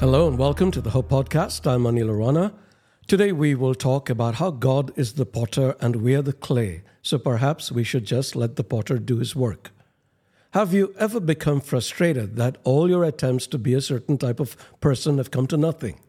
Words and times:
Hello 0.00 0.26
and 0.26 0.36
welcome 0.36 0.72
to 0.72 0.80
the 0.80 0.90
Hope 0.90 1.08
Podcast. 1.08 1.70
I'm 1.70 1.84
Anil 1.84 2.10
Arana. 2.10 2.52
Today 3.06 3.30
we 3.30 3.54
will 3.54 3.76
talk 3.76 4.10
about 4.10 4.34
how 4.34 4.50
God 4.50 4.92
is 4.96 5.12
the 5.12 5.24
potter 5.24 5.76
and 5.80 5.96
we 5.96 6.14
are 6.16 6.20
the 6.22 6.32
clay, 6.32 6.82
so 7.00 7.16
perhaps 7.16 7.70
we 7.70 7.84
should 7.84 8.04
just 8.04 8.34
let 8.34 8.56
the 8.56 8.64
potter 8.64 8.98
do 8.98 9.18
his 9.18 9.36
work. 9.36 9.70
Have 10.50 10.74
you 10.74 10.94
ever 10.98 11.20
become 11.20 11.60
frustrated 11.60 12.34
that 12.36 12.58
all 12.64 12.90
your 12.90 13.04
attempts 13.04 13.46
to 13.46 13.58
be 13.58 13.72
a 13.72 13.80
certain 13.80 14.18
type 14.18 14.40
of 14.40 14.56
person 14.80 15.18
have 15.18 15.30
come 15.30 15.46
to 15.46 15.56
nothing? 15.56 16.00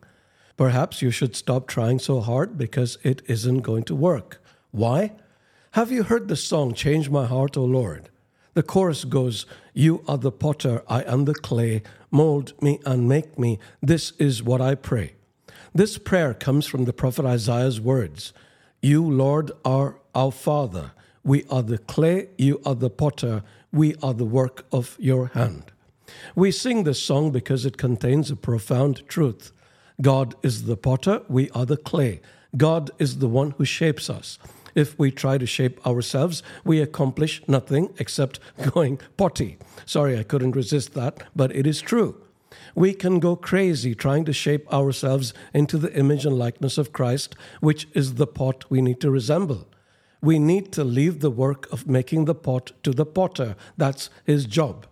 Perhaps 0.57 1.01
you 1.01 1.11
should 1.11 1.35
stop 1.35 1.67
trying 1.67 1.99
so 1.99 2.21
hard 2.21 2.57
because 2.57 2.97
it 3.03 3.21
isn't 3.27 3.59
going 3.59 3.83
to 3.83 3.95
work. 3.95 4.43
Why? 4.71 5.13
Have 5.71 5.91
you 5.91 6.03
heard 6.03 6.27
the 6.27 6.35
song 6.35 6.73
Change 6.73 7.09
My 7.09 7.25
Heart, 7.25 7.55
O 7.55 7.63
Lord? 7.63 8.09
The 8.55 8.63
chorus 8.63 9.03
goes, 9.03 9.45
You 9.73 10.01
are 10.07 10.17
the 10.17 10.31
potter, 10.31 10.81
I 10.87 11.01
am 11.03 11.25
the 11.25 11.35
clay, 11.35 11.83
mold 12.15 12.53
me 12.61 12.79
and 12.85 13.09
make 13.09 13.37
me. 13.37 13.59
This 13.81 14.13
is 14.17 14.41
what 14.41 14.61
I 14.61 14.75
pray. 14.75 15.13
This 15.73 15.97
prayer 15.97 16.33
comes 16.33 16.65
from 16.65 16.85
the 16.85 16.93
prophet 16.93 17.25
Isaiah's 17.25 17.81
words 17.81 18.33
You, 18.81 19.03
Lord, 19.03 19.51
are 19.65 19.97
our 20.15 20.31
Father. 20.31 20.91
We 21.23 21.43
are 21.49 21.63
the 21.63 21.79
clay, 21.79 22.29
you 22.37 22.61
are 22.65 22.75
the 22.75 22.89
potter, 22.89 23.43
we 23.73 23.95
are 24.01 24.13
the 24.13 24.31
work 24.39 24.65
of 24.71 24.95
your 24.99 25.27
hand. 25.27 25.63
We 26.35 26.51
sing 26.51 26.83
this 26.83 27.01
song 27.01 27.31
because 27.31 27.65
it 27.65 27.77
contains 27.77 28.31
a 28.31 28.35
profound 28.35 29.07
truth. 29.09 29.51
God 30.01 30.35
is 30.43 30.65
the 30.65 30.77
potter, 30.77 31.21
we 31.27 31.49
are 31.49 31.65
the 31.65 31.77
clay. 31.77 32.21
God 32.55 32.91
is 32.99 33.17
the 33.17 33.27
one 33.27 33.51
who 33.57 33.65
shapes 33.65 34.09
us. 34.09 34.39
If 34.75 34.99
we 34.99 35.09
try 35.09 35.37
to 35.37 35.45
shape 35.45 35.85
ourselves, 35.87 36.43
we 36.65 36.81
accomplish 36.81 37.41
nothing 37.47 37.93
except 37.97 38.39
going 38.73 38.99
potty. 39.17 39.57
Sorry, 39.85 40.19
I 40.19 40.23
couldn't 40.23 40.55
resist 40.55 40.93
that, 40.93 41.23
but 41.35 41.55
it 41.55 41.65
is 41.65 41.81
true. 41.81 42.21
We 42.75 42.93
can 42.93 43.19
go 43.19 43.35
crazy 43.35 43.95
trying 43.95 44.25
to 44.25 44.33
shape 44.33 44.71
ourselves 44.71 45.33
into 45.53 45.77
the 45.77 45.93
image 45.97 46.25
and 46.25 46.37
likeness 46.37 46.77
of 46.77 46.93
Christ, 46.93 47.35
which 47.61 47.87
is 47.93 48.15
the 48.15 48.27
pot 48.27 48.69
we 48.69 48.81
need 48.81 48.99
to 49.01 49.09
resemble. 49.09 49.67
We 50.21 50.39
need 50.39 50.71
to 50.73 50.83
leave 50.83 51.19
the 51.19 51.31
work 51.31 51.71
of 51.71 51.87
making 51.87 52.25
the 52.25 52.35
pot 52.35 52.71
to 52.83 52.91
the 52.91 53.05
potter. 53.05 53.55
That's 53.77 54.09
his 54.25 54.45
job. 54.45 54.87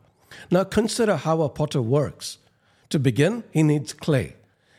Now 0.49 0.63
consider 0.63 1.17
how 1.17 1.41
a 1.41 1.49
potter 1.49 1.81
works. 1.81 2.37
To 2.89 2.99
begin, 2.99 3.43
he 3.51 3.63
needs 3.63 3.93
clay. 3.93 4.35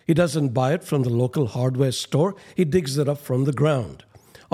He 0.06 0.14
doesn't 0.14 0.54
buy 0.54 0.74
it 0.74 0.84
from 0.84 1.02
the 1.02 1.10
local 1.10 1.48
hardware 1.48 1.92
store, 1.92 2.36
he 2.54 2.64
digs 2.64 2.98
it 2.98 3.08
up 3.08 3.18
from 3.18 3.44
the 3.44 3.52
ground. 3.52 4.04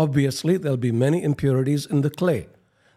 Obviously, 0.01 0.57
there'll 0.57 0.79
be 0.79 0.93
many 0.93 1.23
impurities 1.23 1.85
in 1.85 2.01
the 2.01 2.09
clay. 2.09 2.47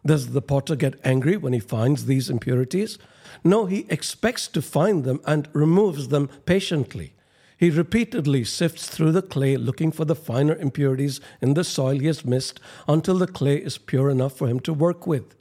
Does 0.06 0.32
the 0.32 0.42
potter 0.42 0.74
get 0.74 1.02
angry 1.04 1.36
when 1.36 1.52
he 1.52 1.60
finds 1.60 2.06
these 2.06 2.30
impurities? 2.30 2.98
No, 3.44 3.66
he 3.66 3.86
expects 3.90 4.48
to 4.48 4.62
find 4.62 5.04
them 5.04 5.20
and 5.26 5.50
removes 5.52 6.08
them 6.08 6.30
patiently. 6.46 7.14
He 7.58 7.70
repeatedly 7.70 8.46
sifts 8.46 8.88
through 8.88 9.12
the 9.12 9.22
clay 9.22 9.58
looking 9.58 9.92
for 9.92 10.06
the 10.06 10.16
finer 10.16 10.56
impurities 10.56 11.20
in 11.42 11.56
the 11.56 11.66
soil 11.66 12.00
he 12.00 12.08
has 12.08 12.24
missed 12.24 12.62
until 12.88 13.18
the 13.18 13.28
clay 13.28 13.58
is 13.58 13.78
pure 13.78 14.10
enough 14.10 14.38
for 14.38 14.48
him 14.48 14.62
to 14.62 14.74
work 14.74 15.06
with. 15.06 15.36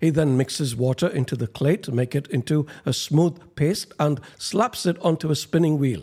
He 0.00 0.10
then 0.10 0.36
mixes 0.36 0.74
water 0.74 1.06
into 1.06 1.36
the 1.36 1.46
clay 1.46 1.76
to 1.76 1.92
make 1.92 2.16
it 2.16 2.26
into 2.32 2.66
a 2.84 2.92
smooth 2.92 3.54
paste 3.54 3.94
and 4.00 4.20
slaps 4.38 4.84
it 4.86 4.98
onto 5.02 5.30
a 5.30 5.36
spinning 5.36 5.78
wheel. 5.78 6.02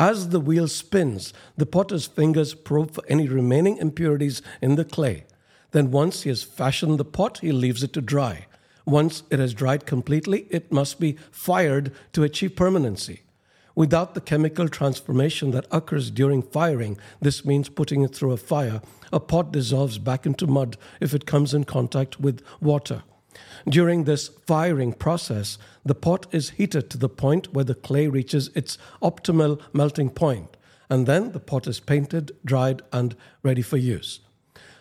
As 0.00 0.30
the 0.30 0.40
wheel 0.40 0.66
spins, 0.66 1.34
the 1.58 1.66
potter's 1.66 2.06
fingers 2.06 2.54
probe 2.54 2.92
for 2.92 3.04
any 3.06 3.28
remaining 3.28 3.76
impurities 3.76 4.40
in 4.62 4.76
the 4.76 4.84
clay. 4.86 5.26
Then, 5.72 5.90
once 5.90 6.22
he 6.22 6.30
has 6.30 6.42
fashioned 6.42 6.96
the 6.96 7.04
pot, 7.04 7.40
he 7.40 7.52
leaves 7.52 7.82
it 7.82 7.92
to 7.92 8.00
dry. 8.00 8.46
Once 8.86 9.24
it 9.28 9.38
has 9.38 9.52
dried 9.52 9.84
completely, 9.84 10.46
it 10.48 10.72
must 10.72 11.00
be 11.00 11.18
fired 11.30 11.92
to 12.14 12.22
achieve 12.22 12.56
permanency. 12.56 13.24
Without 13.74 14.14
the 14.14 14.22
chemical 14.22 14.70
transformation 14.70 15.50
that 15.50 15.66
occurs 15.70 16.10
during 16.10 16.40
firing, 16.40 16.96
this 17.20 17.44
means 17.44 17.68
putting 17.68 18.00
it 18.00 18.14
through 18.14 18.32
a 18.32 18.38
fire, 18.38 18.80
a 19.12 19.20
pot 19.20 19.52
dissolves 19.52 19.98
back 19.98 20.24
into 20.24 20.46
mud 20.46 20.78
if 21.00 21.12
it 21.12 21.26
comes 21.26 21.52
in 21.52 21.64
contact 21.64 22.18
with 22.18 22.42
water. 22.62 23.02
During 23.68 24.04
this 24.04 24.28
firing 24.46 24.92
process, 24.92 25.58
the 25.84 25.94
pot 25.94 26.26
is 26.32 26.50
heated 26.50 26.90
to 26.90 26.98
the 26.98 27.08
point 27.08 27.52
where 27.52 27.64
the 27.64 27.74
clay 27.74 28.08
reaches 28.08 28.50
its 28.54 28.78
optimal 29.02 29.60
melting 29.72 30.10
point, 30.10 30.56
and 30.88 31.06
then 31.06 31.32
the 31.32 31.40
pot 31.40 31.66
is 31.66 31.80
painted, 31.80 32.32
dried, 32.44 32.82
and 32.92 33.14
ready 33.42 33.62
for 33.62 33.76
use. 33.76 34.20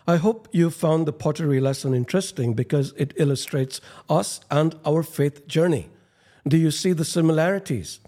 I 0.07 0.15
hope 0.15 0.47
you 0.51 0.71
found 0.71 1.05
the 1.05 1.13
pottery 1.13 1.59
lesson 1.59 1.93
interesting 1.93 2.53
because 2.53 2.93
it 2.97 3.13
illustrates 3.17 3.79
us 4.09 4.39
and 4.49 4.75
our 4.85 5.03
faith 5.03 5.47
journey. 5.47 5.89
Do 6.47 6.57
you 6.57 6.71
see 6.71 6.93
the 6.93 7.05
similarities? 7.05 7.99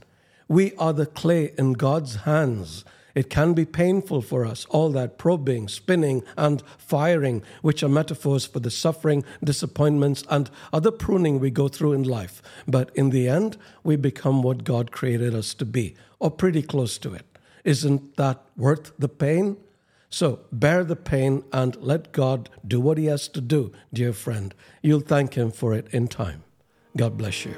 We 0.48 0.74
are 0.76 0.94
the 0.94 1.06
clay 1.06 1.54
in 1.58 1.74
God's 1.74 2.16
hands 2.16 2.86
it 3.16 3.30
can 3.30 3.54
be 3.54 3.66
painful 3.66 4.22
for 4.22 4.46
us, 4.46 4.66
all 4.66 4.90
that 4.92 5.18
probing, 5.18 5.68
spinning, 5.68 6.24
and 6.38 6.64
firing, 6.78 7.44
which 7.62 7.84
are 7.84 7.90
metaphors 7.90 8.46
for 8.46 8.60
the 8.60 8.72
suffering, 8.72 9.24
disappointments, 9.44 10.24
and 10.30 10.50
other 10.72 10.92
pruning 10.92 11.40
we 11.40 11.52
go 11.52 11.68
through 11.68 11.94
in 11.94 12.04
life. 12.04 12.42
But 12.68 12.92
in 12.96 13.10
the 13.10 13.28
end, 13.28 13.58
we 13.84 13.96
become 13.96 14.44
what 14.44 14.64
God 14.64 14.92
created 14.92 15.36
us 15.36 15.54
to 15.56 15.66
be, 15.66 15.96
or 16.20 16.32
pretty 16.32 16.62
close 16.62 16.98
to 17.00 17.14
it. 17.14 17.26
Isn't 17.64 18.16
that 18.18 18.42
worth 18.58 18.92
the 18.98 19.10
pain? 19.10 19.58
So 20.10 20.42
bear 20.52 20.84
the 20.84 20.96
pain 20.96 21.44
and 21.54 21.76
let 21.78 22.12
God 22.12 22.50
do 22.68 22.82
what 22.82 22.98
He 22.98 23.06
has 23.06 23.28
to 23.30 23.42
do, 23.42 23.72
dear 23.94 24.14
friend. 24.14 24.54
You'll 24.82 25.00
thank 25.00 25.36
Him 25.36 25.52
for 25.52 25.74
it 25.74 25.88
in 25.92 26.08
time. 26.08 26.44
God 26.98 27.18
bless 27.18 27.46
you. 27.46 27.56